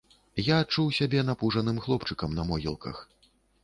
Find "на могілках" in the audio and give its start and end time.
2.43-3.09